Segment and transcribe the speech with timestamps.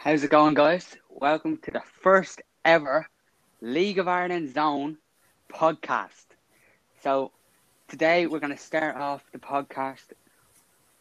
[0.00, 0.96] How's it going, guys?
[1.10, 3.08] Welcome to the first ever
[3.60, 4.96] League of Ireland Zone
[5.52, 6.24] podcast.
[7.02, 7.32] So,
[7.88, 10.04] today we're going to start off the podcast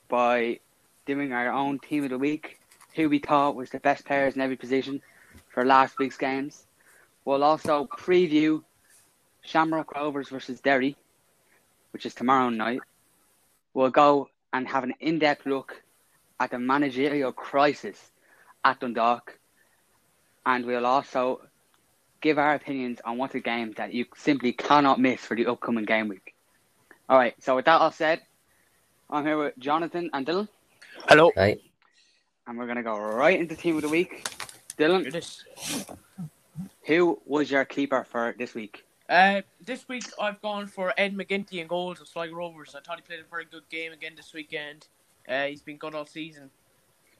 [0.07, 0.61] by
[1.05, 2.59] doing our own team of the week,
[2.95, 4.99] who we thought was the best players in every position
[5.49, 6.65] for last week's games.
[7.23, 8.63] We'll also preview
[9.41, 10.97] Shamrock Rovers versus Derry,
[11.91, 12.81] which is tomorrow night.
[13.75, 15.83] We'll go and have an in depth look
[16.39, 18.09] at the managerial crisis
[18.67, 19.39] at Dundalk,
[20.45, 21.41] and we'll also
[22.21, 25.85] give our opinions on what's a game that you simply cannot miss for the upcoming
[25.85, 26.35] game week.
[27.09, 28.21] All right, so with that all said,
[29.09, 30.49] I'm here with Jonathan and Dylan,
[31.07, 31.31] Hello.
[31.37, 31.61] Right.
[32.45, 34.27] and we're going to go right into team of the week.
[34.77, 35.43] Dylan, It is.
[36.83, 38.83] who was your keeper for this week?
[39.09, 42.75] Uh, this week I've gone for Ed McGinty in goals of Sligo Rovers.
[42.75, 44.87] I thought he played a very good game again this weekend.
[45.29, 46.49] Uh, he's been good all season.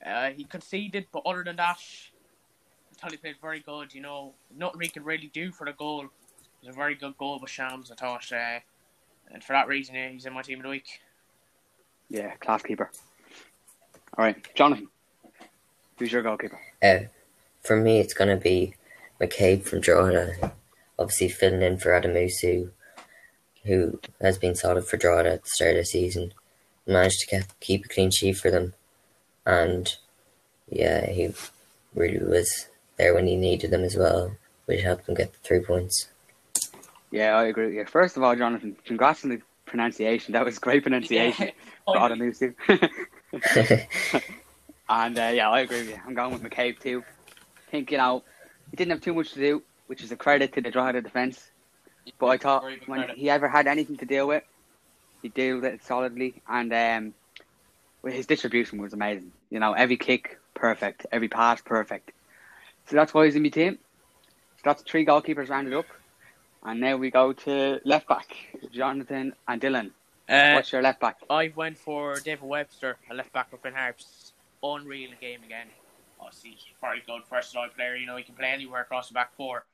[0.06, 3.94] Uh, he conceded, but other than that, I thought he played very good.
[3.94, 6.02] You know, nothing he could really do for the goal.
[6.02, 6.10] It
[6.62, 8.32] was a very good goal by Shams, I thought.
[8.32, 8.60] Uh,
[9.32, 10.88] and for that reason, yeah, he's in my team of the week.
[12.10, 12.90] Yeah, class keeper.
[14.18, 14.88] All right, Jonathan,
[15.98, 16.60] who's your goalkeeper?
[16.82, 17.00] Uh,
[17.62, 18.74] for me, it's going to be
[19.20, 20.54] McCabe from Drogheda,
[20.98, 22.72] obviously filling in for Odumosu,
[23.66, 26.34] who has been solid for Drogheda at the start of the season.
[26.88, 28.74] Managed to get, keep a clean sheet for them,
[29.48, 29.96] and
[30.70, 31.34] yeah, he
[31.96, 32.68] really was
[32.98, 36.10] there when he needed them as well, which helped them get the three points.
[37.12, 37.86] Yeah, I agree with you.
[37.86, 40.34] First of all, Jonathan, congrats on the pronunciation.
[40.34, 41.52] That was great pronunciation.
[41.90, 42.54] Oh, for Odumosu.
[44.90, 46.00] and uh, yeah, I agree with you.
[46.06, 47.02] I'm going with McCabe too.
[47.66, 48.24] I think, you know,
[48.70, 51.50] he didn't have too much to do, which is a credit to the Drogheda defence.
[52.20, 53.18] But I thought when credit.
[53.18, 54.44] he ever had anything to deal with,
[55.22, 56.42] he dealt with it solidly.
[56.50, 57.14] And um,
[58.02, 59.32] well, his distribution was amazing.
[59.50, 61.06] You know, every kick, perfect.
[61.12, 62.12] Every pass, perfect.
[62.88, 63.78] So that's why he's in my team.
[64.58, 65.86] So that's three goalkeepers rounded up.
[66.64, 68.28] And now we go to left back,
[68.72, 69.92] Jonathan and Dylan.
[70.28, 71.18] Uh, What's your left back?
[71.30, 74.34] I went for David Webster, a left back for Finn Harps.
[74.62, 75.68] Unreal game again.
[76.20, 77.96] Obviously, very good versatile player.
[77.96, 79.66] You know, he can play anywhere across the back four.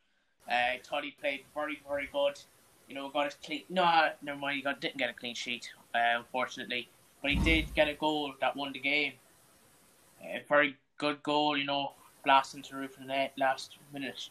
[0.47, 2.39] Uh, thought he played very, very good.
[2.87, 3.63] You know, got his clean.
[3.69, 4.57] No, never mind.
[4.57, 6.89] He got didn't get a clean sheet, uh, unfortunately,
[7.21, 9.13] but he did get a goal that won the game.
[10.23, 11.57] A very good goal.
[11.57, 11.91] You know,
[12.23, 14.29] blasting to the roof of the net last minute.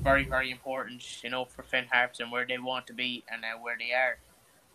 [0.00, 1.22] Very, very important.
[1.22, 3.92] You know, for Finn Harps and where they want to be and uh, where they
[3.92, 4.18] are.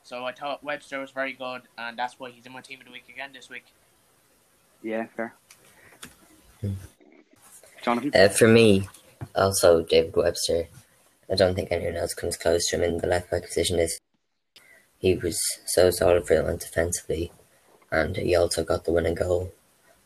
[0.03, 2.85] So I thought Webster was very good, and that's why he's in my team of
[2.85, 3.65] the week again this week.
[4.81, 5.33] Yeah, fair.
[7.81, 8.11] Jonathan?
[8.13, 8.87] Uh, for me,
[9.35, 10.67] also David Webster.
[11.31, 13.77] I don't think anyone else comes close to him in the left back position.
[13.77, 13.99] This
[14.97, 17.31] he was so solid for them defensively,
[17.91, 19.53] and he also got the winning goal,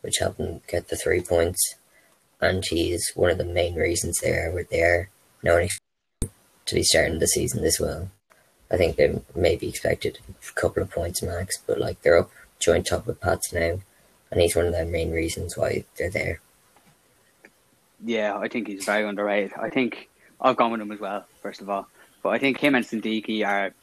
[0.04, 1.76] which helped him get the three points.
[2.40, 5.08] And he's one of the main reasons they are where they.
[5.42, 5.68] No
[6.66, 8.10] to be starting the season this well.
[8.72, 12.88] I think they maybe expected a couple of points max, but like they're up joint
[12.88, 13.80] top with Pats now,
[14.32, 16.40] and he's one of the main reasons why they're there.
[18.04, 19.54] Yeah, I think he's very underrated.
[19.60, 20.10] I think
[20.42, 21.88] I've gone with him as well, first of all.
[22.22, 23.74] But I think him and Sindiki are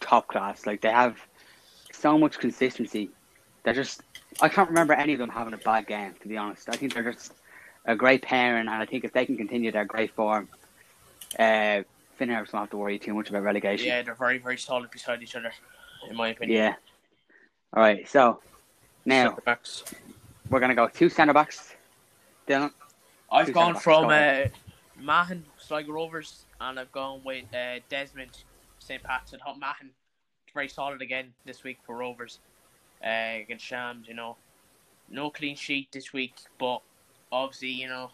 [0.00, 0.66] top class.
[0.66, 1.18] Like they have
[1.92, 3.10] so much consistency.
[3.62, 4.02] They're just
[4.40, 6.68] I can't remember any of them having a bad game, to be honest.
[6.68, 7.34] I think they're just
[7.84, 10.48] a great pairing and I think if they can continue their great form,
[11.38, 11.82] uh
[12.16, 13.86] Finn Harps won't have to worry too much about relegation.
[13.86, 15.52] Yeah, they're very, very solid beside each other,
[16.08, 16.58] in my opinion.
[16.58, 16.74] Yeah.
[17.74, 18.40] All right, so
[19.06, 19.36] now
[20.50, 21.74] we're gonna go two centre backs.
[22.46, 22.70] Dylan.
[23.30, 24.44] I've gone from uh.
[25.00, 28.44] Mahon, Sligo Rovers, and I've gone with uh, Desmond,
[28.78, 29.02] St.
[29.02, 29.32] Pat's.
[29.32, 29.90] Thought Mahon
[30.54, 32.38] very solid again this week for Rovers
[33.04, 34.08] uh, against Shams.
[34.08, 34.36] You know,
[35.08, 36.80] no clean sheet this week, but
[37.30, 38.10] obviously, you know,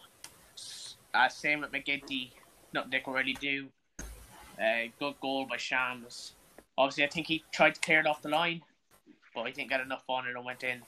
[1.15, 2.31] uh, same with McGinty.
[2.72, 3.69] Nothing they can really do.
[4.00, 6.32] Uh, good goal by Shams.
[6.77, 8.62] Obviously, I think he tried to clear it off the line,
[9.34, 10.83] but he didn't get enough on it and went in,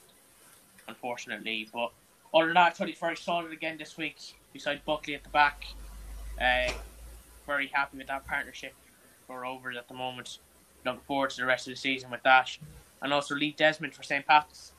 [0.87, 1.67] unfortunately.
[1.73, 1.91] But
[2.33, 4.17] other than that, I thought he's very solid again this week,
[4.53, 5.65] beside Buckley at the back.
[6.39, 6.71] Uh,
[7.45, 8.73] very happy with that partnership
[9.27, 10.39] for Rovers at the moment.
[10.85, 12.57] Looking forward to the rest of the season with that.
[13.01, 14.25] And also Lee Desmond for St.
[14.25, 14.73] Pat's.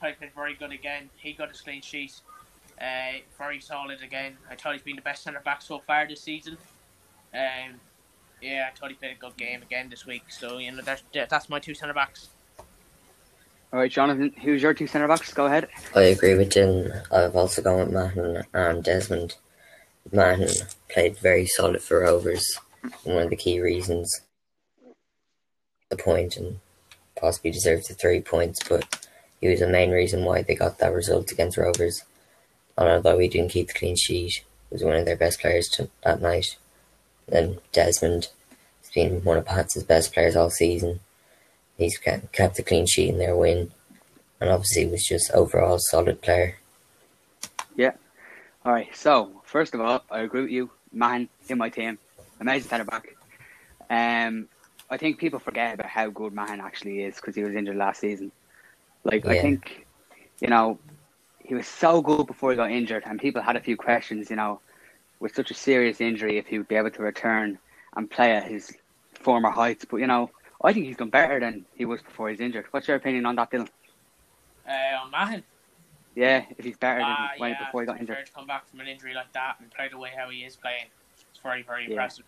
[0.00, 1.10] I played very good again.
[1.16, 2.12] He got his clean sheet.
[2.80, 4.36] Uh, very solid again.
[4.50, 6.58] I thought he's been the best centre back so far this season.
[7.32, 7.80] Um,
[8.42, 10.24] yeah, I thought he played a good game again this week.
[10.28, 12.28] So you know that's that's my two centre backs.
[13.72, 15.32] All right, Jonathan, who's your two centre backs?
[15.32, 15.68] Go ahead.
[15.94, 17.02] I agree with Dylan.
[17.10, 19.36] I've also gone with Mahon and Desmond.
[20.12, 20.48] Martin
[20.88, 24.20] played very solid for Rovers, and one of the key reasons
[25.90, 26.60] the point and
[27.16, 29.06] possibly deserved the three points, but
[29.40, 32.04] he was the main reason why they got that result against Rovers.
[32.76, 36.20] although he didn't keep the clean sheet, was one of their best players to, that
[36.20, 36.56] night.
[37.28, 38.28] Then Desmond
[38.82, 41.00] has been one of Pats' best players all season.
[41.78, 43.70] He's kept the clean sheet in their win,
[44.40, 46.58] and obviously was just overall solid player.
[47.76, 47.92] Yeah.
[48.64, 48.94] All right.
[48.94, 51.98] So first of all, I agree with you, man, in my team,
[52.40, 53.14] amazing centre back.
[53.90, 54.48] Um,
[54.94, 58.00] I think people forget about how good Mahon actually is because he was injured last
[58.00, 58.30] season.
[59.04, 59.86] Like I think,
[60.40, 60.78] you know,
[61.40, 64.30] he was so good before he got injured, and people had a few questions.
[64.30, 64.60] You know,
[65.20, 67.58] with such a serious injury, if he would be able to return
[67.96, 68.72] and play at his
[69.14, 69.84] former heights.
[69.90, 70.30] But you know,
[70.62, 72.66] I think he's done better than he was before he's injured.
[72.70, 73.68] What's your opinion on that, Dylan?
[74.66, 75.42] Uh, on Mahon,
[76.14, 78.30] Yeah, if he's better Ah, than when, yeah, before he got to injured.
[78.34, 80.86] come back from an injury like that and play the way how he is playing,
[81.30, 81.90] it's very, very Yeah.
[81.90, 82.24] impressive.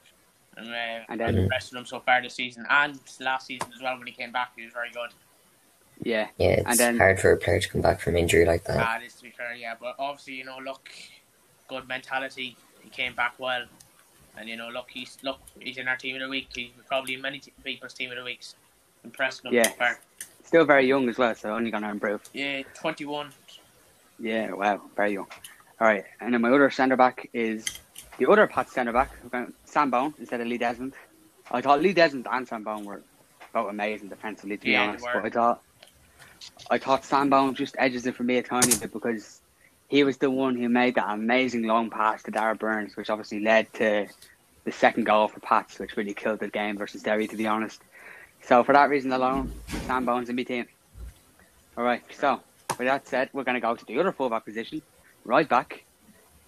[0.56, 3.70] And, uh, And I'm then- impressed with him so far this season and last season
[3.74, 4.52] as well when he came back.
[4.56, 5.10] He was very good.
[6.02, 8.64] Yeah, Yeah, it's And then- hard for a player to come back from injury like
[8.64, 8.76] that.
[8.78, 9.74] Ah, this to be fair, yeah.
[9.78, 10.90] But obviously, you know, look,
[11.68, 12.56] good mentality.
[12.82, 13.64] He came back well,
[14.36, 16.48] and you know, look, he's look, he's in our team of the week.
[16.54, 18.54] He's probably in many t- people's team of the weeks.
[19.04, 19.52] Impressed him.
[19.54, 19.64] Yeah.
[19.70, 19.98] so far.
[20.44, 22.20] still very young as well, so only going to improve.
[22.32, 23.32] Yeah, twenty-one.
[24.18, 25.26] Yeah, wow, very young.
[25.80, 27.64] All right, and then my other centre back is
[28.18, 29.10] the other Pat centre back,
[29.64, 30.94] Sam Bone instead of Lee Desmond.
[31.50, 33.02] I thought Lee Desmond and Sam Bone were
[33.52, 35.04] both amazing defensively, to be Yeah, honest.
[35.12, 35.62] But I thought
[36.70, 39.40] I thought Sam Bone just edges it for me a tiny bit because
[39.88, 43.40] he was the one who made that amazing long pass to Darragh Burns, which obviously
[43.40, 44.06] led to
[44.64, 47.80] the second goal for Pats, which really killed the game versus Derry, to be honest.
[48.42, 49.52] So for that reason alone,
[49.86, 50.66] Sam Bone's in my team.
[51.78, 52.40] All right, so
[52.70, 54.82] with that said, we're going to go to the other fullback position,
[55.24, 55.84] right back.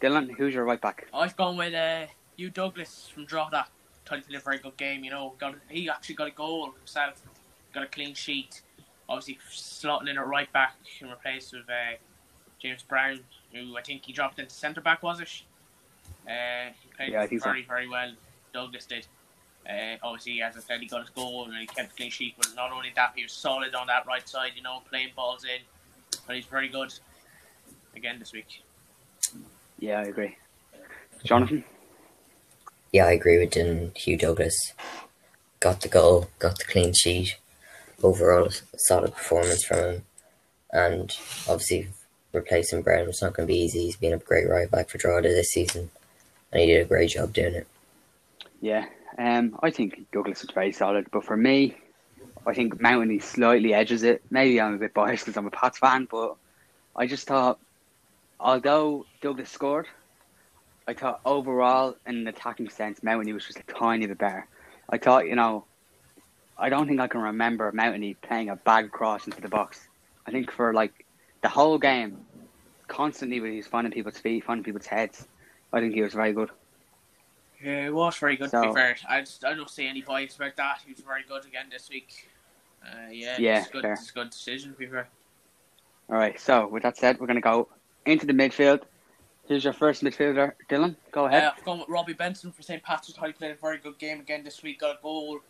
[0.01, 1.07] Dylan, who's your right back?
[1.13, 2.07] I've gone with uh,
[2.37, 3.67] Hugh Douglas from Drogheda.
[4.07, 5.05] Thought he did a very good game.
[5.05, 7.21] You know, got he actually got a goal himself,
[7.75, 8.63] got a clean sheet.
[9.09, 11.97] Obviously, slotting in at right back in replace of uh,
[12.61, 13.21] James Brown,
[13.53, 15.43] who I think he dropped into centre back, was it?
[16.27, 17.51] Uh, he played Yeah, think so.
[17.51, 18.13] very, very well.
[18.53, 19.07] Douglas did.
[19.69, 22.35] Uh, obviously, as I said, he got his goal and he kept a clean sheet.
[22.39, 24.53] But not only that, he was solid on that right side.
[24.57, 25.61] You know, playing balls in.
[26.27, 26.93] But he's very good
[27.97, 28.63] again this week.
[29.79, 30.37] Yeah, I agree.
[31.25, 31.65] Jonathan?
[32.93, 33.97] Yeah, I agree with Dylan.
[33.97, 34.73] Hugh Douglas
[35.61, 37.37] got the goal, got the clean sheet.
[38.03, 40.03] Overall, a solid performance from him.
[40.73, 41.17] And
[41.49, 41.89] obviously,
[42.33, 43.81] replacing Brown was not going to be easy.
[43.81, 45.91] He's been a great right back for Drogheda this season,
[46.53, 47.67] and he did a great job doing it.
[48.61, 48.87] Yeah,
[49.19, 51.77] um, I think Douglas was very solid, but for me,
[52.47, 54.23] I think Mountain slightly edges it.
[54.31, 56.37] Maybe I'm a bit biased because I'm a Pats fan, but
[56.97, 57.59] I just thought,
[58.41, 59.87] although Douglas scored,
[60.87, 64.47] I thought overall, in an attacking sense, Mountain was just a tiny bit better.
[64.89, 65.65] I thought, you know,
[66.57, 69.87] I don't think I can remember Mountain playing a bad cross into the box.
[70.27, 71.05] I think for like
[71.43, 72.19] the whole game,
[72.89, 75.27] constantly he was finding people's feet, finding people's heads,
[75.73, 76.51] I think he was very good.
[77.63, 78.97] Yeah, it was very good to be fair.
[79.09, 80.81] I, just, I don't see any bias about that.
[80.87, 82.29] He was very good again this week.
[82.83, 83.83] Uh, yeah, Yeah, it's good.
[83.83, 83.93] fair.
[83.95, 85.09] It's a good decision to be fair.
[86.09, 86.39] All right.
[86.41, 87.69] So with that said, we're going to go
[88.09, 88.83] into the midfield.
[89.47, 90.97] Here's your first midfielder, Dylan.
[91.13, 91.45] Go ahead.
[91.45, 92.83] Uh, I've gone with Robbie Benson for St.
[92.83, 93.19] Patrick's.
[93.19, 94.81] He played a very good game again this week.
[94.81, 95.41] Got a goal.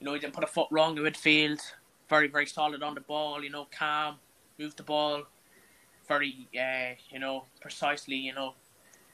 [0.00, 1.60] You know, he didn't put a foot wrong in midfield.
[2.08, 3.42] Very, very solid on the ball.
[3.42, 4.16] You know, calm,
[4.58, 5.22] moved the ball.
[6.08, 8.16] Very, uh, you know, precisely.
[8.16, 8.54] You know,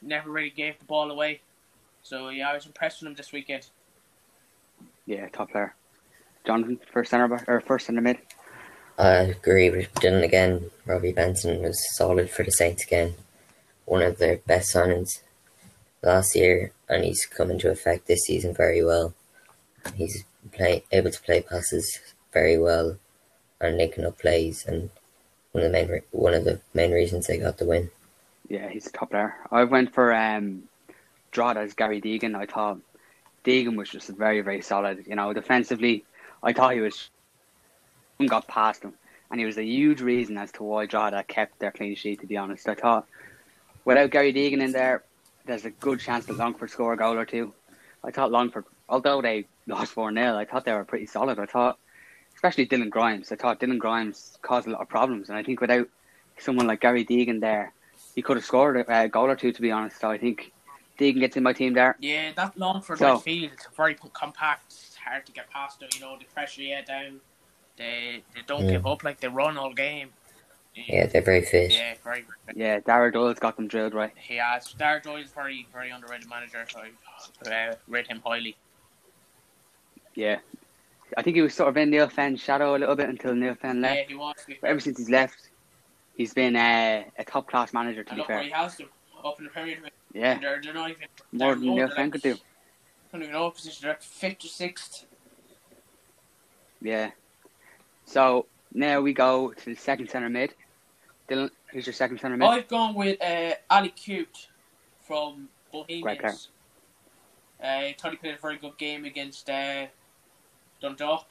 [0.01, 1.41] never really gave the ball away.
[2.03, 3.69] So yeah, I was impressed with him this weekend.
[5.05, 5.75] Yeah, top player.
[6.45, 8.17] Jonathan, first centre back or first centre mid.
[8.97, 10.69] I agree with Dylan again.
[10.85, 13.15] Robbie Benson was solid for the Saints again.
[13.85, 15.21] One of their best signings
[16.03, 19.13] last year, and he's come into effect this season very well.
[19.95, 21.99] He's play, able to play passes
[22.33, 22.97] very well
[23.59, 24.89] and linking up plays, and
[25.51, 27.89] one of the main re- one of the main reasons they got the win.
[28.49, 29.35] Yeah, he's a top player.
[29.51, 30.63] I went for um,
[31.31, 32.35] Drogheda Gary Deegan.
[32.35, 32.79] I thought
[33.45, 35.05] Deegan was just very, very solid.
[35.07, 36.03] You know, defensively,
[36.43, 37.09] I thought he was
[38.27, 38.93] got past him,
[39.29, 42.21] and he was a huge reason as to why Drogheda kept their clean sheet.
[42.21, 43.07] To be honest, I thought
[43.85, 45.03] without Gary Deegan in there,
[45.45, 47.53] there's a good chance that Longford score a goal or two.
[48.03, 51.39] I thought Longford, although they lost four 0 I thought they were pretty solid.
[51.39, 51.77] I thought,
[52.35, 53.31] especially Dylan Grimes.
[53.31, 55.87] I thought Dylan Grimes caused a lot of problems, and I think without
[56.37, 57.73] someone like Gary Deegan there,
[58.15, 59.51] he could have scored a goal or two.
[59.51, 60.51] To be honest, so I think
[60.99, 61.95] Deegan gets in my team there.
[61.99, 66.01] Yeah, that Longford So- right field, very compact, it's hard to get past them, you
[66.01, 67.19] know, the pressure yeah, down.
[67.81, 68.71] They they don't Yeah.
[68.73, 70.09] give up like they run all game.
[70.75, 71.71] Yeah, they're very fit.
[71.73, 74.13] Yeah, very Yeah, Daire Doyle's got them drilled right.
[74.15, 78.55] he has Dar Doyle's very, very underrated manager, so I uh, rate him highly.
[80.15, 80.39] Yeah.
[81.17, 83.55] I think he was sort of in Neale Fenn's shadow a little bit until Neale
[83.55, 83.97] Fenn left.
[83.97, 84.35] Yeah, he was.
[84.61, 85.49] But ever since he's left,
[86.17, 88.43] He's been uh, a top class manager, to And be fair.
[88.43, 88.89] he has them
[89.25, 89.91] up in the Premier League.
[90.13, 92.33] Yeah, They're, they're not even more they're than Neale Fenn like- could do.
[92.33, 92.37] I
[93.13, 94.03] don't even know what position they're at.
[94.03, 95.05] Fifth or sixth.
[96.81, 97.11] Yeah.
[98.11, 100.53] So now we go to the second centre mid.
[101.29, 102.45] Dylan, who's your second centre mid?
[102.45, 104.49] I've gone with uh, Ali Coote
[104.99, 106.49] from Great Bohemians.
[107.63, 109.85] Uh, I thought he played a very good game against uh,
[110.81, 111.27] Dundalk.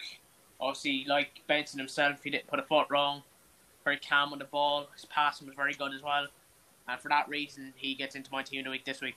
[0.58, 3.24] Obviously, like Benson himself, he didn't put a foot wrong.
[3.84, 4.88] Very calm on the ball.
[4.94, 6.28] His passing was very good as well.
[6.88, 9.16] And for that reason, he gets into my team of the week this week.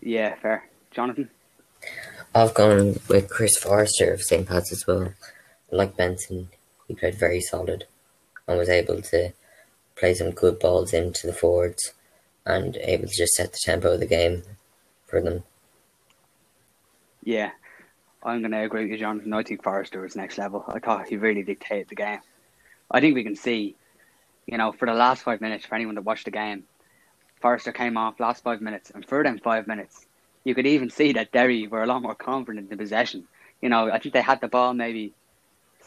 [0.00, 0.68] Yeah, fair.
[0.90, 1.30] Jonathan.
[2.34, 4.48] I've gone with Chris Forrester of St.
[4.48, 5.12] Pat's as well.
[5.70, 6.48] Like Benson,
[6.86, 7.84] he played very solid
[8.46, 9.32] and was able to
[9.96, 11.92] play some good balls into the forwards
[12.44, 14.42] and able to just set the tempo of the game
[15.06, 15.42] for them.
[17.24, 17.50] Yeah,
[18.22, 19.32] I'm going to agree with you, Jonathan.
[19.32, 20.64] I think Forrester was next level.
[20.68, 22.20] I thought he really dictated the game.
[22.88, 23.74] I think we can see,
[24.46, 26.64] you know, for the last five minutes, for anyone that watched the game,
[27.40, 30.06] Forrester came off last five minutes, and for them five minutes,
[30.44, 33.26] you could even see that Derry were a lot more confident in possession.
[33.60, 35.12] You know, I think they had the ball maybe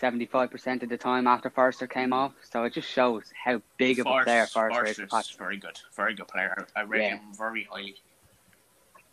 [0.01, 4.07] 75% of the time after Forrester came off, so it just shows how big of
[4.07, 5.09] a player Forrester is.
[5.11, 5.79] for very good.
[5.95, 6.67] Very good player.
[6.75, 7.17] I rate Yeah.
[7.17, 7.95] him very highly.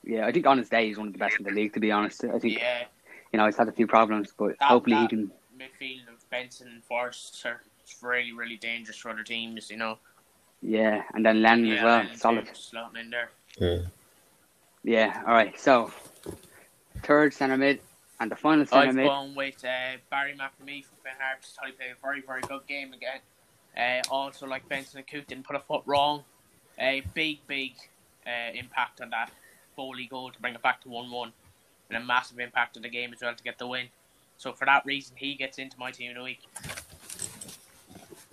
[0.05, 1.81] Yeah, I think on his day he's one of the best in the league, to
[1.81, 2.23] be honest.
[2.25, 2.85] I think, Yeah,
[3.33, 5.33] you know, he's had a few problems, but That- hopefully he can.
[5.59, 9.99] midfield of Benson and Forrester is really, really dangerous for other teams, you know.
[10.63, 12.47] Yeah, and then Lennon as well, and solid.
[12.49, 13.31] Slotting in there.
[13.59, 13.91] Mm.
[14.85, 15.59] Yeah, all right.
[15.59, 15.93] So,
[17.03, 17.81] third centre mid
[18.21, 19.07] and the final thing I've mid.
[19.07, 21.55] gone with uh, Barry McNamee from Finn Harps.
[21.55, 23.21] Thought he played a very, very good game again.
[23.77, 26.25] Uh, also, like Benson and Coote didn't put a foot wrong.
[26.79, 27.73] A big, big
[28.27, 29.31] uh, impact on that
[29.75, 31.33] Foley goal to bring it back to 1 1.
[31.91, 33.87] And a massive impact on the game as well to get the win.
[34.39, 36.41] So, for that reason, he gets into my team of the week.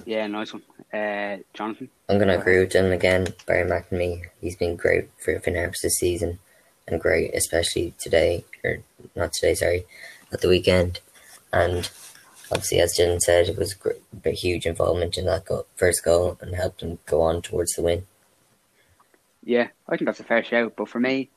[0.06, 0.64] Yeah, nice one.
[0.94, 1.90] Uh, Jonathan.
[2.10, 3.28] I'm going to agree with Dylan again.
[3.46, 6.40] Barry McNamee, he's been great for Finn Harps this season
[6.88, 8.80] and great, especially today, or
[9.16, 9.86] not today, sorry,
[10.32, 11.00] at the weekend.
[11.52, 11.90] And
[12.52, 13.92] obviously, as Dylan said, it was gr-
[14.26, 17.82] a huge involvement in that go- first goal and helped them go on towards the
[17.84, 18.06] win.
[19.44, 20.74] Yeah, I think that's a fair shout.
[20.76, 21.30] But for me,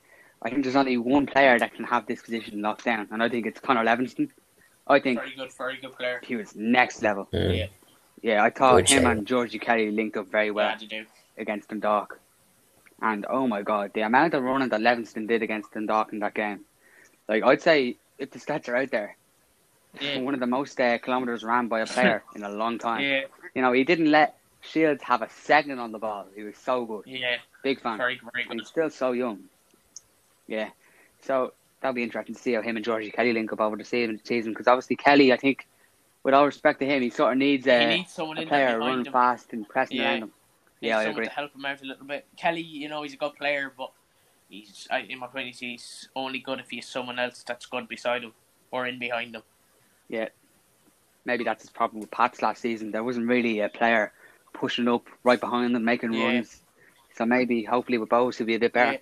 [0.42, 3.28] I think there's only one player that can have this position locked down, and I
[3.28, 4.28] think it's Conor Levingston.
[4.86, 6.20] I think Very good, very good player.
[6.24, 7.28] he was next level.
[7.32, 7.56] Mm.
[7.58, 7.66] Yeah,
[8.22, 9.16] Yeah, I thought Good him shout.
[9.16, 11.06] and Georgie Kelly linked up very well glad to do.
[11.36, 12.20] against Dundalk.
[13.02, 16.34] And oh my god, the amount of running that Levingston did against Dundalk in that
[16.34, 16.60] game.
[17.28, 19.16] Like, I'd say, if the stats are out there,
[20.00, 23.02] Yeah, one of the most uh, kilometres ran by a player in a long time.
[23.02, 23.22] yeah,
[23.54, 26.26] You know, he didn't let Shields have a second on the ball.
[26.34, 27.04] He was so good.
[27.06, 27.36] yeah.
[27.62, 27.98] Big fan.
[27.98, 29.40] Very, very And he's still so young.
[30.46, 30.70] Yeah.
[31.22, 33.84] So that'll be interesting to see how him and Georgie Kelly link up over the
[33.84, 35.66] season because obviously Kelly, I think,
[36.22, 38.78] with all respect to him, he sort of needs he a, needs someone a player
[38.78, 39.12] running him.
[39.12, 40.10] fast and pressing Yeah.
[40.12, 40.32] around him.
[40.80, 41.24] Yeah, I agree.
[41.24, 42.26] to help him out a little bit.
[42.36, 43.92] Kelly, you know, he's a good player, but
[44.48, 48.32] he's, in my opinion, he's only good if he's someone else that's good beside him
[48.70, 49.42] or in behind him.
[50.08, 50.28] Yeah,
[51.24, 52.90] maybe that's his problem with Pats last season.
[52.90, 54.12] There wasn't really a player
[54.52, 56.24] pushing up right behind them, making Yeah.
[56.26, 56.62] runs.
[57.14, 58.92] So maybe, hopefully, with Bohs, he'll be a bit better.
[58.92, 58.98] Yeah.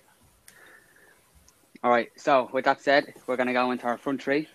[1.83, 2.09] All right.
[2.15, 4.47] So with that said, we're going to go into our front three.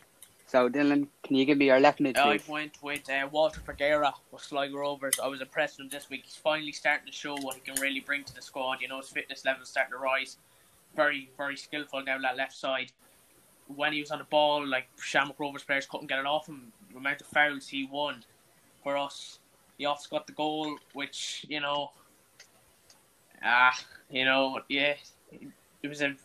[0.51, 2.49] So Dylan, can you give me your left mid, I please?
[2.49, 5.15] went with uh, Walter Figueira with Sligo Rovers.
[5.23, 6.23] I was impressed with him this week.
[6.25, 8.81] He's finally starting to show what he can really bring to the squad.
[8.81, 10.39] You know, his fitness level is starting to rise.
[10.97, 12.91] Very, very skillful down that left side.
[13.69, 16.73] When he was on the ball, like Shamrock Rovers players couldn't get it off him.
[16.91, 18.25] The amount of fouls he won
[18.83, 19.39] for us.
[19.79, 21.93] He also got the goal, which you know,
[23.45, 23.79] ah,
[24.11, 24.95] you know, yeah,
[25.81, 26.17] it was a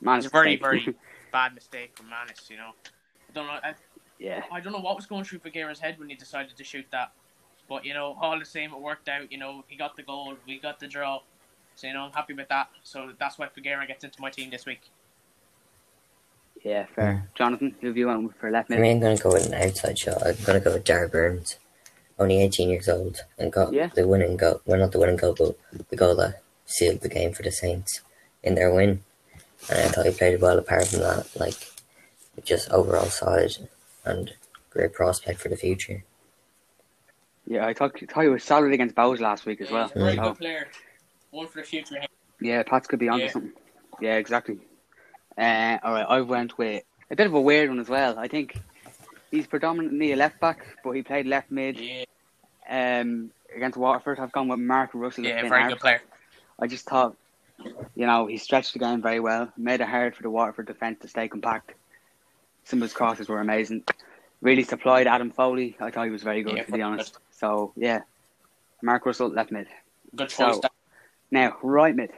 [0.00, 0.94] Man, It's a very, very
[1.32, 2.48] bad mistake from Mannus.
[2.50, 2.72] You know,
[3.34, 3.58] don't know.
[3.62, 3.74] I,
[4.18, 4.42] yeah.
[4.52, 7.12] I don't know what was going through Figueira's head when he decided to shoot that.
[7.68, 9.30] But, you know, all the same, it worked out.
[9.32, 11.20] You know, he got the goal, we got the draw.
[11.74, 12.68] So, you know, I'm happy with that.
[12.82, 14.82] So that's why Figueira gets into my team this week.
[16.64, 17.14] Yeah, fair.
[17.16, 17.26] Hmm.
[17.34, 18.82] Jonathan, who have you went with for left For mid?
[18.82, 20.24] me, I'm going to go with an outside shot.
[20.24, 21.56] I'm going to go with Dar Burns,
[22.18, 23.88] only 18 years old, and got Yeah.
[23.94, 24.60] the winning goal.
[24.66, 25.56] Well, not the winning goal, but
[25.88, 28.02] the goal that sealed the game for the Saints
[28.42, 29.02] in their win.
[29.70, 31.26] And I thought he played well apart from that.
[31.38, 31.54] Like,
[32.44, 33.68] just overall solid
[34.04, 34.32] and
[34.70, 36.04] great prospect for the future.
[37.46, 39.88] Yeah, I thought, thought he was solid against Bohs last week as Yeah, well.
[39.88, 40.68] he's a very So, good player.
[41.30, 42.00] One for the future.
[42.40, 43.32] yeah, Pats could be onto Yeah.
[43.32, 43.52] something.
[44.00, 44.58] Yeah, exactly.
[45.36, 48.18] Uh, all right, I went with a bit of a weird one as well.
[48.18, 48.60] I think
[49.30, 54.18] he's predominantly a left back, but he played left mid Yeah, um, against Waterford.
[54.18, 55.24] I've gone with Mark Russell.
[55.24, 55.74] of yeah Finn very Harps.
[55.74, 56.02] good player.
[56.60, 57.16] I just thought,
[57.94, 61.00] you know, he stretched the game very well, made it hard for the Waterford defence
[61.00, 61.72] to stay compact.
[62.64, 63.84] Some of his crosses were amazing.
[64.40, 65.76] Really supplied Adam Foley.
[65.80, 67.18] I thought he was very good, Yeah, to be honest.
[67.30, 68.02] So, yeah.
[68.82, 69.68] Mark Russell, left mid.
[70.16, 70.56] Good choice.
[70.56, 70.68] So-
[71.30, 72.10] Now, right mid.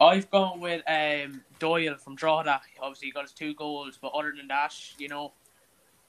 [0.00, 2.60] I've gone with um, Doyle from Drogheda.
[2.80, 5.32] Obviously, he got his two goals, but other than that, you know,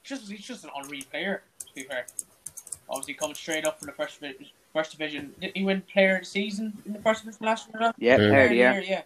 [0.02, 1.42] he's just he's just an unreal player.
[1.66, 2.06] To be fair,
[2.90, 5.34] obviously coming straight up from the first divi- first division.
[5.40, 7.92] Did he win Player of the Season in the first division last year?
[7.96, 8.28] Yeah, yeah.
[8.28, 8.84] player year.
[8.86, 9.02] yeah.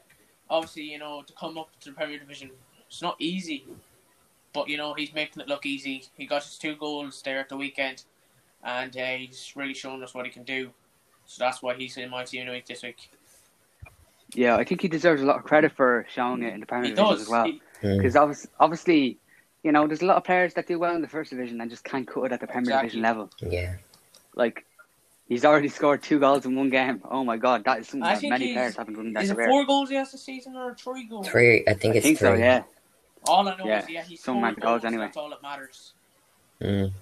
[0.48, 2.50] Obviously, you know, to come up to the Premier Division,
[2.88, 3.64] it's not easy.
[4.52, 6.04] But, you know, he's making it look easy.
[6.16, 8.02] He got his two goals there at the weekend,
[8.64, 10.70] and uh, he's really shown us what he can do.
[11.26, 13.10] So that's why he's in my team of the week this week.
[14.34, 16.90] Yeah, I think he deserves a lot of credit for showing it in the Premier
[16.90, 17.22] He Division does.
[17.22, 17.44] as well.
[17.44, 17.60] He-.
[17.82, 19.18] Because obviously, obviously,
[19.62, 21.70] you know, there's a lot of players that do well in the first division and
[21.70, 22.88] just can't cut it at the Premier Exactly.
[22.88, 23.30] Division level.
[23.40, 23.74] Yeah.
[24.34, 24.64] Like,
[25.28, 27.00] he's already scored two goals in one game.
[27.10, 29.30] Oh my god, that is something I that many players haven't done in their is
[29.30, 29.48] it career.
[29.48, 31.28] four goals he has this season or three goals?
[31.28, 31.64] Three.
[31.68, 32.28] I think I it's think three.
[32.28, 32.62] so, yeah.
[33.24, 34.84] All I know Yeah, is yeah, he's some scored goals goals.
[34.84, 35.04] anyway.
[35.06, 35.94] That's all that matters.
[36.60, 36.92] Mm.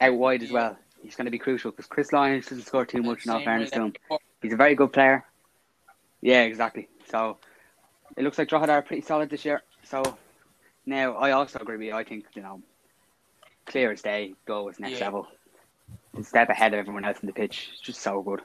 [0.00, 0.54] Out wide as Yeah.
[0.54, 0.78] well.
[1.02, 3.44] He's going to be crucial because Chris Lyons doesn't score too much in all Same
[3.46, 3.92] fairness to him.
[4.40, 5.24] He's a very good player.
[6.20, 6.88] Yeah, exactly.
[7.10, 7.38] So
[8.16, 9.62] it looks like Drogheda are pretty solid this year.
[9.82, 10.16] So
[10.86, 11.94] now I also agree with you.
[11.94, 12.62] I think you know,
[13.66, 15.06] clear as day, go is next Yeah.
[15.06, 15.26] level.
[16.16, 17.70] A step ahead of everyone else in the pitch.
[17.72, 18.42] It's just so good.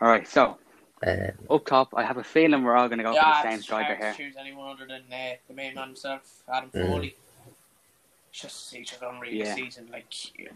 [0.00, 0.58] All right, so
[1.06, 3.50] Uh, up top, I have a feeling we're all going to go yeah, for the
[3.50, 4.12] same it's striker hard here.
[4.12, 6.22] to choose anyone other than uh, the main man himself,
[6.52, 6.86] Adam Mm.
[6.86, 7.16] Foley.
[8.30, 9.54] He's just he's just unreal Yeah.
[9.54, 9.88] season.
[9.92, 10.06] Like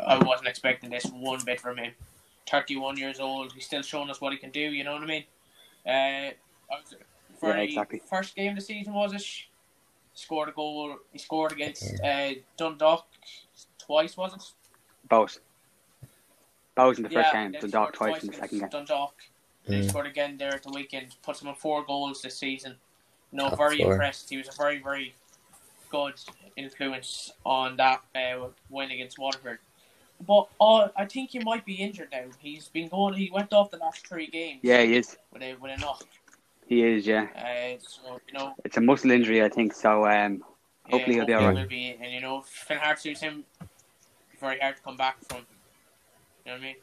[0.07, 1.93] I wasn't expecting this one bit from him.
[2.51, 4.61] Thirty-one years old, he's still showing us what he can do.
[4.61, 5.25] You know what I mean?
[5.87, 6.31] Uh,
[6.71, 6.95] was-
[7.39, 8.03] for Yeah, the exactly.
[8.09, 9.25] First game of the season was it?
[10.15, 10.97] Scored a goal.
[11.13, 13.07] He scored against uh, Dundalk
[13.79, 14.43] twice, was it?
[15.09, 15.39] Both.
[16.75, 18.69] Both in the first yeah, game, then Dundalk scored twice in the second game.
[18.69, 19.15] Dundalk.
[19.67, 19.89] He Mm.
[19.89, 21.15] scored again there at the weekend.
[21.23, 22.77] Puts him on four goals this season.
[23.33, 23.93] No, Top very four.
[23.93, 24.29] impressed.
[24.31, 25.15] He was a very, very
[25.91, 26.15] good
[26.57, 29.59] influence on that uh, win against Waterford.
[30.27, 32.25] But uh, I think he might be injured now.
[32.39, 33.15] He's been going.
[33.15, 34.61] He went off the last three games.
[34.63, 35.17] Yeah, he is.
[35.33, 36.05] with a with a knock.
[36.67, 37.07] He is.
[37.07, 39.73] Yeah, Uh, so you know, it's a muscle injury, I think.
[39.73, 40.45] So um,
[40.91, 41.55] Hopefully he'll be alright.
[41.55, 43.45] will be, and you know, Finn Hart suits him.
[44.41, 45.39] Very hard to come back from.
[45.39, 45.45] You
[46.47, 46.77] know what I mean?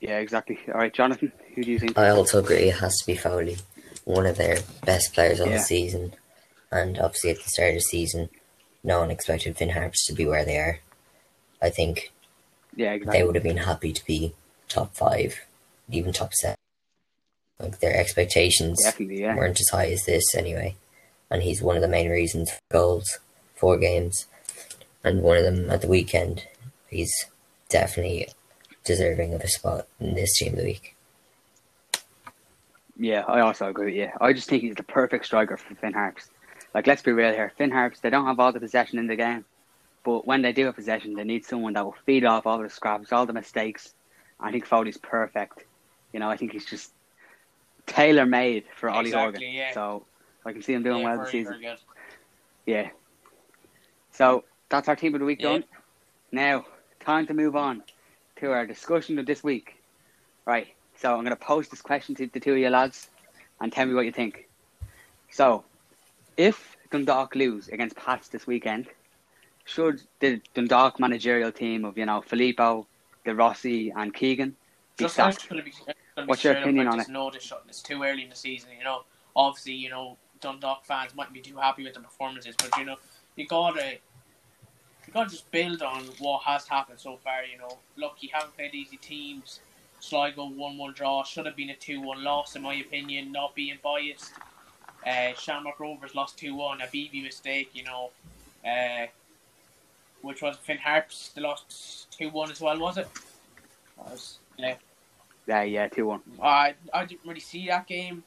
[0.00, 0.58] Yeah, exactly.
[0.68, 1.98] All right, Jonathan, who do you think?
[1.98, 3.56] I also agree it has to be Foley,
[4.04, 5.58] one of their best players on Yeah.
[5.58, 6.14] the season,
[6.70, 8.28] and obviously at the start of the season,
[8.84, 10.80] no one expected Finn Harps to be where they are.
[11.60, 12.12] I think
[12.76, 13.18] yeah, exactly.
[13.18, 14.34] they would have been happy to be
[14.68, 15.40] top five,
[15.90, 16.56] even top seven.
[17.58, 19.34] Like their expectations yeah.
[19.34, 20.76] weren't as high as this anyway,
[21.28, 23.18] and he's one of the main reasons for goals,
[23.56, 24.26] four games,
[25.02, 26.46] and one of them at the weekend.
[26.88, 27.12] He's
[27.68, 28.28] definitely
[28.88, 30.96] deserving of a spot in this team of the week.
[32.98, 34.08] Yeah, I also agree with you.
[34.20, 36.28] I just think he's the perfect striker for Finn Harps.
[36.74, 37.52] Like, let's be real here.
[37.56, 39.44] Finn Harps, they don't have all the possession in the game,
[40.04, 42.68] but when they do have possession, they need someone that will feed off all the
[42.68, 43.94] scraps, all the mistakes.
[44.40, 45.64] I think Foley's perfect.
[46.12, 46.90] You know, I think he's just
[47.86, 49.52] tailor made for Ollie Exactly, Horgan.
[49.54, 49.72] yeah.
[49.74, 50.04] So
[50.44, 51.52] I can see him doing yeah, well very, this season.
[51.52, 51.78] very good.
[52.66, 52.88] Yeah.
[54.12, 55.50] So that's our team of the week Yeah.
[55.50, 55.64] done.
[56.32, 56.66] Now,
[57.00, 57.82] time to move on
[58.40, 59.82] to our discussion of this week.
[60.46, 60.68] Right.
[60.96, 63.10] So I'm going to pose this question to the two of you lads
[63.60, 64.48] and tell me what you think.
[65.30, 65.64] So,
[66.36, 68.86] if Dundalk lose against Pats this weekend,
[69.64, 72.86] should the Dundalk managerial team of, you know, Filippo,
[73.24, 74.56] De Rossi and Keegan
[74.96, 75.50] be Just sacked?
[75.50, 75.72] be,
[76.24, 77.42] What's your opinion on it?
[77.42, 77.64] shot.
[77.68, 78.70] It's too early in the season.
[78.78, 79.02] You know,
[79.36, 82.96] obviously, you know, Dundalk fans mightn't be too happy with the performances, but you know,
[83.36, 83.98] you gotta,
[85.08, 87.42] you gotta just build on what has happened so far.
[87.42, 89.60] You know, look, you haven't played easy teams.
[90.00, 93.32] Sligo one-one draw should have been a two-one loss, in my opinion.
[93.32, 94.32] Not being biased.
[95.06, 97.70] Uh, Shamrock Rovers lost two-one, Abibi mistake.
[97.72, 98.10] You know,
[98.66, 99.06] uh,
[100.20, 101.30] which was Finn Harps.
[101.34, 103.08] They lost two-one as well, was it?
[103.96, 104.74] That was, yeah.
[105.46, 106.20] Yeah, yeah, 2 1.
[106.42, 108.24] I I didn't really see that game,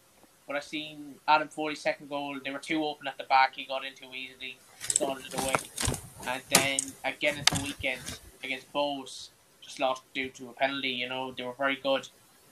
[0.47, 2.39] but I seen Adam Foley's second goal.
[2.43, 3.53] They were too open at the back.
[3.55, 8.01] He got into easily, started it away, and then again at the weekend
[8.43, 9.29] against Bohs,
[9.61, 10.89] just lost due to a penalty.
[10.89, 12.07] You know they were very good.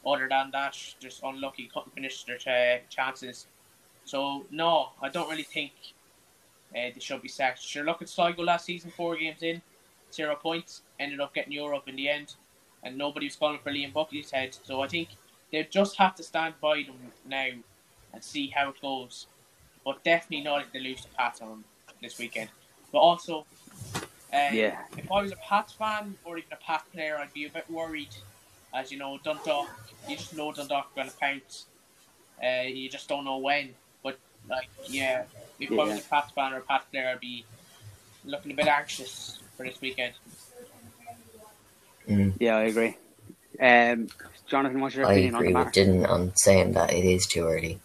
[0.06, 3.48] Other than that, just unlucky, couldn't finish their uh, chances.
[4.06, 5.72] So no, I don't really think
[6.72, 7.62] uh, they should be sacked.
[7.62, 9.62] Sure, look at Sligo last season, four games in,
[10.14, 12.36] zero points, ended up getting Europe in the end
[12.84, 14.58] and nobody was calling for Liam Buckley's head.
[14.64, 15.10] So I think
[15.52, 16.96] they just have to stand by them
[17.28, 17.50] now
[18.14, 19.28] and see how it goes.
[19.86, 21.64] But definitely not if they lose to Pats on
[22.02, 22.50] this weekend.
[22.92, 23.46] But also,
[24.34, 24.82] uh, Yeah.
[24.98, 27.70] if I was a Pats fan or even a Pat player, I'd be a bit
[27.70, 28.10] worried.
[28.74, 29.68] As you know, Dundalk,
[30.08, 31.66] you just know Dundalk are going to pounce.
[32.44, 33.74] Uh, you just don't know when.
[34.04, 35.24] But like, yeah,
[35.60, 37.46] if I was a Pats fan or a Pats player, I'd be
[38.26, 40.14] looking a bit anxious for this weekend.
[42.08, 42.98] Mm, Yeah, I agree.
[43.60, 44.08] Um,
[44.48, 45.82] Jonathan, what's your I opinion on agree the with matter?
[45.86, 47.80] Dylan on saying that it is too early.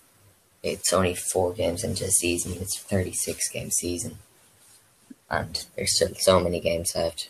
[0.62, 2.52] It's only four games into the season.
[2.60, 4.18] It's a 36 game season.
[5.34, 7.28] And there's still so many games left.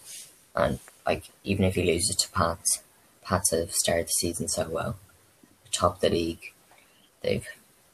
[0.55, 2.83] And like even if he loses to Pats,
[3.23, 4.97] Pats have started the season so well.
[5.73, 6.53] Top of the league.
[7.23, 7.47] They've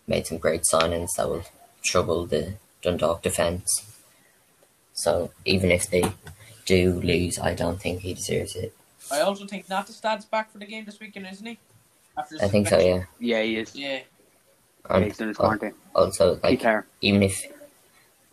[0.07, 1.45] made some great signings that will
[1.83, 3.69] trouble the Dundalk defence.
[4.95, 6.05] So even if they
[6.67, 8.75] do lose, I don't think he deserves it.
[9.11, 11.59] I also think Nattestad's back for the game this weekend, isn't he?
[12.19, 13.05] After I think so, yeah.
[13.19, 13.75] Yeah, he is.
[13.75, 14.01] Yeah.
[14.89, 15.75] Yeah, And he's done his al- quarantine.
[15.95, 16.87] also, Take like, care.
[17.01, 17.45] even if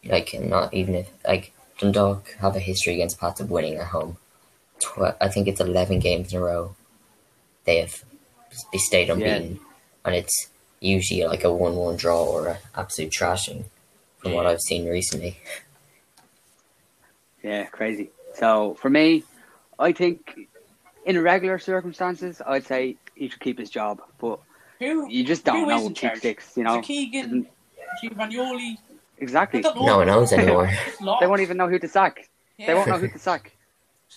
[0.05, 4.17] like not even if like Dundalk have a history against Pats of winning at home.
[4.79, 6.75] Tw- I think it's eleven games in a row.
[7.65, 8.03] They have
[8.71, 9.59] they stayed unbeaten,
[10.05, 13.65] and it's usually like a one-one draw or an absolute trashing,
[14.19, 15.37] from what I've seen recently.
[17.43, 18.09] Yeah, crazy.
[18.33, 19.23] So for me,
[19.79, 20.49] I think
[21.05, 24.39] in regular circumstances, I'd say he should keep his job, but
[24.79, 25.07] Who?
[25.09, 26.17] you just don't Who know is in charge?
[26.17, 26.79] sticks, you know.
[26.79, 27.47] Is Keegan,
[28.03, 28.77] Giovagnoli?
[29.19, 29.61] I Exactly.
[29.61, 30.69] No one knows anymore.
[31.19, 32.29] They won't even know who to sack.
[32.57, 32.67] Yeah.
[32.67, 33.51] They won't know who to sack.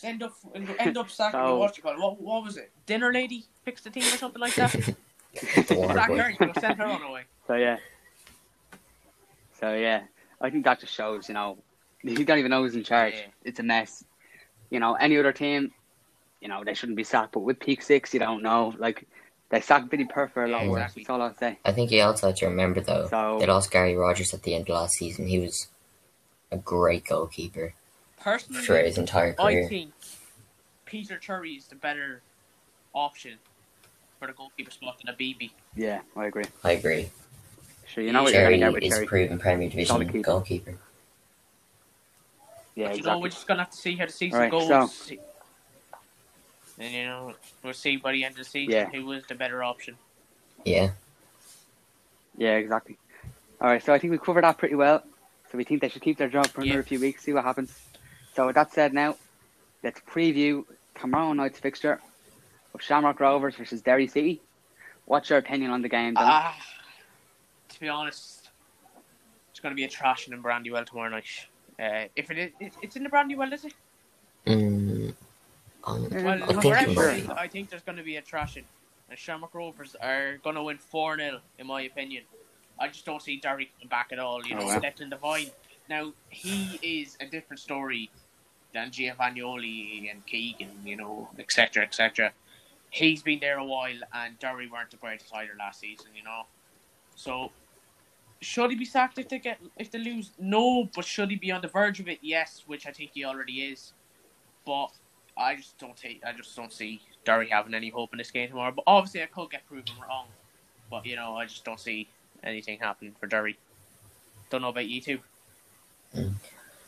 [0.03, 0.33] end up
[0.79, 1.99] end up sacking So- what you call it.
[1.99, 2.71] What, what was it?
[2.87, 4.73] Dinner lady picks the team or something like that.
[5.69, 6.19] the water boy.
[6.39, 7.23] her, send her on away.
[7.47, 7.79] So yeah.
[9.59, 10.03] So yeah,
[10.41, 11.59] I think that just shows, you know,
[12.03, 13.15] you don't even know who's in charge.
[13.15, 13.27] Yeah.
[13.45, 14.05] It's a mess.
[14.71, 15.73] You know, any other team,
[16.41, 17.33] you know, they shouldn't be sacked.
[17.33, 18.75] But with Peak Six, you don't know.
[18.79, 19.07] Like
[19.51, 20.93] they sacked Vinny Perth for a lot Yeah, worse.
[20.95, 21.59] That's all I'll say.
[21.65, 24.55] I think you also have to remember though So- they lost Gary Rogers at the
[24.55, 25.27] end of last season.
[25.27, 25.69] He was
[26.51, 27.75] a great goalkeeper
[28.21, 29.65] Personally, for his entire career.
[29.65, 29.93] I think
[30.87, 32.23] Peter Cherry is the better
[32.95, 33.39] option
[34.19, 35.51] for the goalkeeper spot than Abibi.
[35.77, 36.45] Yeah, I agree.
[36.65, 37.11] I agree.
[37.87, 39.07] Sure, you know what you're Cherry gonna get with is a Cherry.
[39.07, 40.19] proven Premier Division keeper.
[40.21, 40.71] goalkeeper.
[40.71, 40.77] Yeah,
[42.75, 43.23] but you know, exactly.
[43.23, 44.69] we're just gonna have to see how the season Alright, goes.
[44.69, 45.19] so- See-
[46.81, 48.91] And you know, we'll see by the end of the season Yeah.
[48.91, 49.97] who was the better option.
[50.65, 50.91] Yeah.
[52.39, 52.97] Yeah, exactly.
[53.61, 55.03] All right, so I think we covered that pretty well.
[55.53, 56.73] So we think they should keep their job for Yeah.
[56.73, 57.79] another few weeks, see what happens.
[58.35, 59.17] So with that said, now
[59.83, 60.65] let's preview
[60.99, 62.01] tomorrow night's fixture
[62.73, 64.41] of Shamrock Rovers versus Derry City.
[65.05, 66.15] What's your opinion on the game?
[66.15, 66.21] Dylan?
[66.25, 66.57] Ah,
[67.69, 68.49] to be honest,
[69.51, 71.27] it's going to be a trashing in Brandywell tomorrow night.
[71.79, 73.75] Uh, if it is, it's in the Brandywell, is it?
[74.47, 74.90] Mm, Yeah,
[75.99, 77.31] Well, I think wherever it it might is, be.
[77.37, 78.65] I think there's going to be a trashing.
[79.09, 82.25] And Shamrock Rovers are going to win 4 0, in my opinion.
[82.79, 84.45] I just don't see Derry coming back at all.
[84.47, 84.81] You Oh, know, wow.
[84.81, 85.51] Declan Devine.
[85.89, 88.11] Now, he is a different story
[88.73, 92.33] than Giovagnoli and Keegan, you know, etc., etc.
[92.91, 96.45] He's been there a while, and Derry weren't the greatest either last season, you know.
[97.17, 97.53] So,
[98.41, 100.33] should he be sacked if they get if they lose?
[100.39, 102.19] No, but should he be on the verge of it?
[102.23, 103.93] Yes, which I think he already is.
[104.67, 104.91] But
[105.41, 108.51] I just don't think I just don't see Derry having any hope in this game
[108.51, 108.73] tomorrow.
[108.75, 110.27] But obviously, I could get proven wrong.
[110.91, 112.09] But you know, I just don't see
[112.45, 113.59] anything happening for Derry.
[114.51, 115.21] Don't know about you two.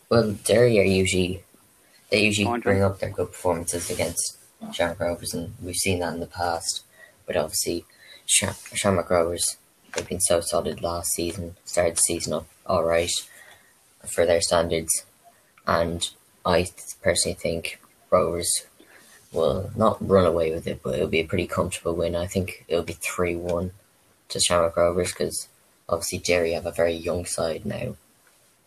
[0.08, 1.42] Well, Derry are usually
[2.10, 4.38] they usually Go on, bring up their good performances against
[4.72, 6.82] Shamrock Rovers, and we've seen that in the past.
[7.26, 7.84] But obviously,
[8.26, 9.56] Sham- Shamrock Rovers
[9.94, 13.10] they've been so solid last season, started the season up all right
[14.06, 15.04] for their standards,
[15.66, 16.08] and
[16.44, 16.68] I
[17.02, 17.78] personally think
[18.12, 18.66] Rovers
[19.32, 22.14] will not run away with it, but it'll be a pretty comfortable win.
[22.14, 23.72] I think it'll be three one
[24.28, 25.48] to Shamrock Rovers because
[25.88, 27.96] obviously Derry have a very young side now.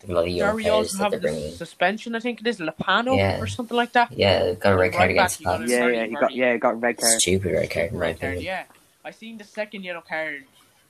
[0.00, 2.14] They have a lot of young Derry players also that have they're the suspension.
[2.14, 3.40] I think it is Lapano Yeah.
[3.40, 4.12] or something like that.
[4.12, 5.70] Yeah, got a red card Right against back, Pats.
[5.70, 7.20] yeah, yeah, he got yeah, he got a red card.
[7.20, 8.44] Stupid red card, in my Red card, opinion.
[8.44, 8.64] yeah.
[9.04, 10.44] I seen the second yellow card.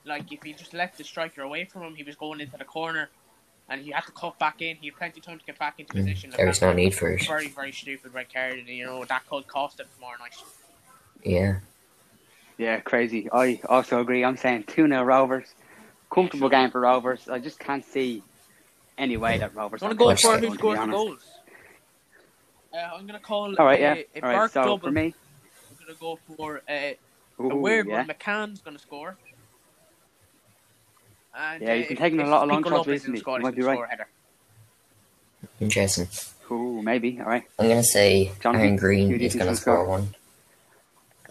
[0.07, 2.65] Like if he just left the striker away from him, he was going into the
[2.65, 3.11] corner,
[3.69, 4.77] and he had to cut back in.
[4.77, 6.31] He had plenty of time to get back into Mm, position.
[6.37, 7.27] There was no need for it.
[7.27, 10.35] Very, very stupid red card, and you know that could cost him tomorrow night.
[11.25, 11.59] Yeah,
[12.59, 13.29] Yeah, crazy.
[13.33, 14.25] I also agree.
[14.25, 15.47] I'm saying 2 0 Rovers.
[16.13, 17.29] Comfortable game for Rovers.
[17.29, 18.23] I just can't see
[18.97, 21.25] any way that Rovers I'm gonna go for that who scores the goals.
[22.73, 23.55] Uh, I'm gonna call.
[23.59, 23.95] All right, yeah.
[24.15, 25.15] If All right, Burke so double, for me,
[25.71, 26.97] I'm gonna go for uh, a
[27.41, 27.99] ooh, weird yeah.
[27.99, 28.09] one.
[28.09, 29.17] McCann's gonna score.
[31.39, 33.21] And, Yeah, uh, he's been if- taking a lot of long shots recently.
[33.21, 33.75] Score, You might be right.
[33.75, 34.09] score a header.
[35.61, 36.09] interesting.
[36.51, 37.19] Ooh, maybe.
[37.21, 37.45] All right.
[37.59, 39.87] I'm gonna say Jonathan, Aaron Greene do is gonna gonna score score?
[39.89, 40.15] one.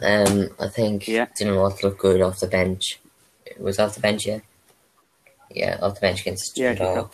[0.01, 1.27] Um, I think Yeah.
[1.39, 2.99] Dylan Watts looked good off the bench.
[3.45, 4.39] It was off the bench, yeah.
[5.49, 7.11] Yeah, off the bench against Yeah, I think so.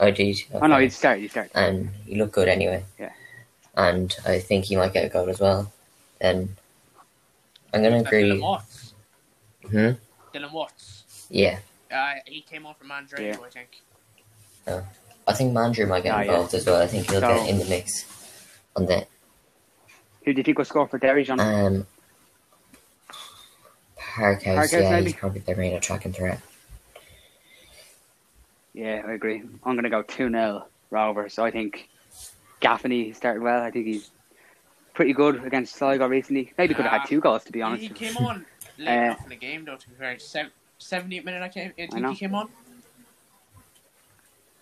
[0.00, 0.36] Oh, did.
[0.52, 0.84] Oh no, Okay.
[0.84, 1.18] he'd start.
[1.20, 1.50] He'd start.
[1.54, 2.84] and he looked good anyway.
[2.98, 3.12] Yeah.
[3.76, 5.72] And I think he might get a goal as well.
[6.20, 6.56] Then
[7.72, 8.40] I'm gonna Uh, Dylan agree.
[8.40, 8.92] Watts.
[9.66, 9.90] Hmm.
[10.34, 10.99] Dylan Watts.
[11.30, 11.58] Yeah,
[11.90, 13.36] Uh, he came on from Mandroiu, Yeah.
[13.44, 13.80] I think.
[15.26, 16.30] I think Mandroiu might get Ah, yeah.
[16.32, 16.80] involved as well.
[16.82, 18.04] I think he'll So- get in the mix
[18.76, 19.08] on that.
[20.24, 21.40] Who do you think will score for Derry, John?
[21.40, 21.86] Um,
[23.96, 25.04] Parkhouse, Parkhouse, yeah, maybe?
[25.06, 26.40] he's probably their main attacking threat.
[28.74, 29.40] yeah, I agree.
[29.64, 31.34] I'm going to go 2 0 Rovers.
[31.34, 31.88] So I think
[32.60, 33.62] Gaffney started well.
[33.62, 34.10] I think he's
[34.94, 36.52] pretty good against Sligo recently.
[36.58, 37.82] Maybe could have Ah, had two goals, to be honest.
[37.82, 38.44] he came on
[38.78, 39.76] late Uh, enough in the game, though.
[39.76, 42.10] To be fair, Sev- 70th minute, I, came, I think know.
[42.10, 42.48] he came on.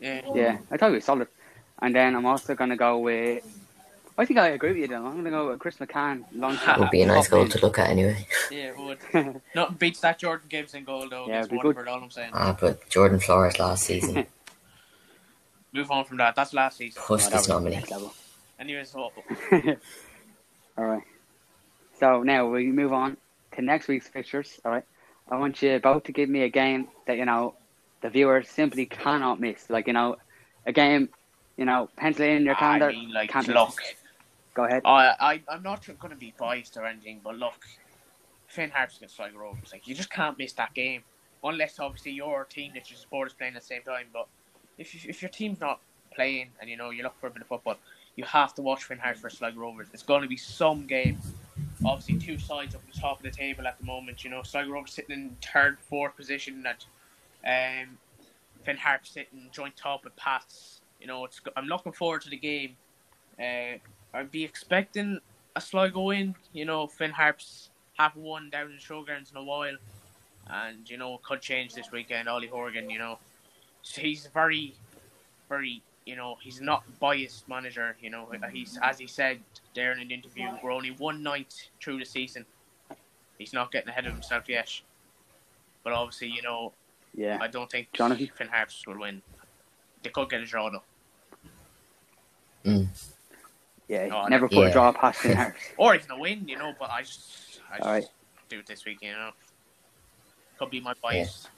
[0.00, 0.20] Yeah.
[0.34, 1.28] Yeah, I thought he was solid.
[1.80, 3.44] And then I'm also going to go with.
[4.16, 5.04] I think I agree with you, then.
[5.06, 6.24] I'm going to go with Chris McCann.
[6.34, 6.78] Long It.
[6.78, 7.52] Would be a nice goal end.
[7.52, 8.26] to look at anyway.
[8.50, 8.98] Yeah, it would.
[9.54, 12.30] Nothing beats that Jordan Gibson goal, though, Yeah, against it'd be Waterford, all I'm saying.
[12.32, 14.26] Ah, but Jordan Flores last season,
[15.72, 16.34] Move on from that.
[16.34, 17.00] That's last season.
[17.08, 17.76] Yeah, that Puskas was nominee.
[17.76, 18.12] next level.
[18.58, 19.12] Anyways, all
[20.78, 21.02] right.
[22.00, 23.16] So now we move on
[23.54, 24.58] to next week's fixtures.
[24.64, 24.84] All right.
[25.30, 27.54] I want you both to give me a game that you know
[28.00, 29.68] the viewers simply cannot miss.
[29.68, 30.16] Like you know,
[30.66, 31.08] a game.
[31.56, 32.90] You know, pencil in your calendar.
[32.90, 33.56] I mean, like, can't miss.
[33.56, 33.80] look.
[34.54, 34.82] Go ahead.
[34.84, 37.66] I, I, I'm not going to be biased or anything, but look,
[38.46, 41.02] Finn Harps against Sligo Rovers, like, you just can't miss that game.
[41.42, 44.06] Unless, obviously, your team that you support is playing at the same time.
[44.12, 44.28] But
[44.78, 45.80] if, if your team's not
[46.14, 47.74] playing and, you know, you look for a bit of football,
[48.14, 49.88] you have to watch Finn Harps versus Sligo Rovers.
[49.92, 51.18] It's going to be some game.
[51.84, 54.24] Obviously, two sides up the top of the table at the moment.
[54.24, 56.64] You know, Sligo sitting in third, fourth position.
[56.66, 56.84] At
[57.46, 57.98] um,
[58.64, 60.80] Finn Harps sitting joint top with Pats.
[61.00, 61.40] You know, it's.
[61.56, 62.76] I'm looking forward to the game.
[63.38, 63.78] Uh,
[64.12, 65.20] I'd be expecting
[65.54, 66.34] a Sligo win.
[66.52, 69.76] You know, Finn Harps have won down in Showgrounds in a while,
[70.48, 72.28] and you know could change this weekend.
[72.28, 73.18] Ollie Horgan, you know,
[73.82, 74.74] he's very,
[75.48, 75.82] very.
[76.08, 77.94] You know, he's not biased manager.
[78.00, 79.40] You know, he's as he said
[79.74, 82.46] there in an interview, we're only one night through the season.
[83.36, 84.70] He's not getting ahead of himself yet.
[85.84, 86.72] But obviously, you know,
[87.14, 87.36] Yeah.
[87.42, 88.30] I don't think Jonathan?
[88.34, 89.20] Finn Harps will win.
[90.02, 90.82] They could get a draw though.
[92.64, 92.88] Mm.
[93.86, 94.08] Yeah.
[94.10, 94.68] Oh, never put Yeah.
[94.68, 95.60] a draw past Finn Harps.
[95.76, 96.72] Or he's gonna win, you know.
[96.78, 98.04] But I just, I just All right.
[98.48, 99.32] do it this week, you know.
[100.58, 101.44] Could be my bias.
[101.44, 101.50] Yeah.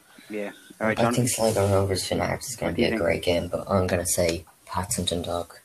[0.80, 3.00] All right, I think Sligo Rovers Harps is going to be a think?
[3.00, 5.62] great game, but I'm going to say Pats and Dundalk.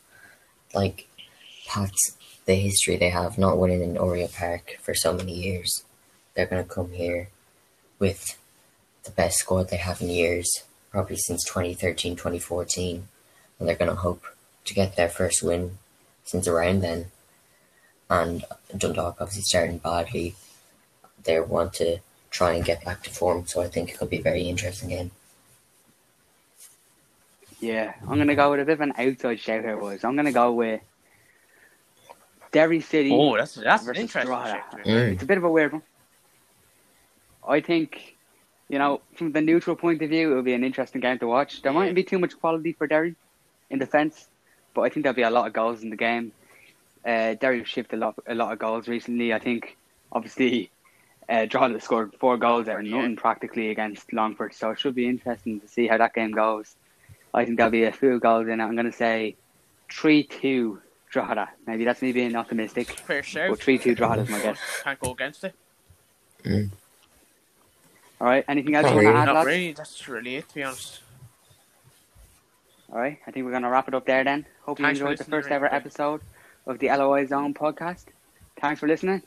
[0.73, 1.07] Like,
[1.67, 5.83] Pats, the history they have not winning in Oriel Park for so many years,
[6.33, 7.29] they're going to come here
[7.97, 8.37] with
[9.03, 13.07] the best squad they have in years, probably since 2013 2014,
[13.59, 14.23] and they're going to hope
[14.65, 15.77] to get their first win
[16.25, 17.05] since around then.
[18.09, 18.43] And
[18.75, 20.35] Dundalk obviously starting badly.
[21.23, 21.99] They want to
[22.35, 24.89] try and get back to form, so I think it could be a very interesting
[24.89, 25.11] game.
[27.61, 30.03] Yeah, I'm gonna go with a bit of an outside shout here, boys.
[30.03, 30.81] I'm gonna go with
[32.51, 33.11] Derry City.
[33.13, 34.53] Oh, that's that's versus interesting Drogheda.
[34.53, 34.71] shift.
[34.71, 35.07] to be fair.
[35.07, 35.13] Mm.
[35.13, 35.81] It's a bit of a weird one.
[37.47, 38.17] I think,
[38.67, 41.27] you know, from the neutral point of view, it will be an interesting game to
[41.27, 41.61] watch.
[41.61, 43.15] There mightn't be too much quality for Derry
[43.69, 44.27] in defence,
[44.73, 46.33] but I think there'll be a lot of goals in the game.
[47.05, 49.33] Uh, Derry have shipped a lot, a lot of goals recently.
[49.33, 49.77] I think,
[50.11, 50.71] obviously,
[51.29, 52.97] uh, Drogheda scored four goals out of Yeah.
[52.97, 56.75] nothing practically against Longford, so it should be interesting to see how that game goes.
[57.33, 58.63] I think there'll be a few goals in it.
[58.63, 59.35] I'm going to say
[59.91, 61.49] 3 2 Drogheda.
[61.67, 63.49] Maybe that's me being optimistic, Fair shout.
[63.49, 64.59] but 3 2 Drogheda is my guess.
[64.83, 65.55] Can't go against it.
[68.21, 69.19] All right, anything else Not you want to really.
[69.21, 69.47] add, Not lads?
[69.47, 69.71] really.
[69.73, 71.01] That's really it, to be honest.
[72.93, 74.45] All right, I think we're going to wrap it up there then.
[74.63, 76.21] Hope you Thanks for enjoyed the first ever episode
[76.67, 78.05] of the LOI Zone podcast.
[78.61, 79.21] Thanks for listening.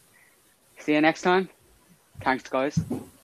[0.79, 1.51] See you next time.
[2.23, 2.85] Thanks, guys.